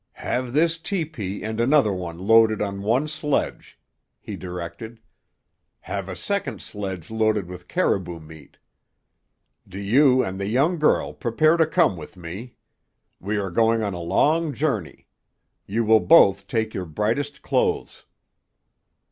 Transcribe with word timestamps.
"Have 0.13 0.53
this 0.53 0.79
tepee 0.79 1.43
and 1.43 1.59
another 1.59 1.93
one 1.93 2.17
loaded 2.17 2.59
on 2.59 2.81
one 2.81 3.07
sledge," 3.07 3.79
he 4.19 4.35
directed. 4.35 4.99
"Have 5.81 6.09
a 6.09 6.15
second 6.15 6.59
sledge 6.59 7.11
loaded 7.11 7.47
with 7.47 7.67
caribou 7.67 8.19
meat. 8.19 8.57
Do 9.67 9.77
you 9.77 10.23
and 10.23 10.39
the 10.39 10.47
young 10.47 10.79
girl 10.79 11.13
prepare 11.13 11.55
to 11.55 11.67
come 11.67 11.97
with 11.97 12.17
me. 12.17 12.55
We 13.19 13.37
are 13.37 13.51
going 13.51 13.83
on 13.83 13.93
a 13.93 14.01
long 14.01 14.53
journey. 14.55 15.05
You 15.67 15.85
will 15.85 15.99
both 15.99 16.47
take 16.47 16.73
your 16.73 16.85
brightest 16.85 17.43
clothes." 17.43 18.05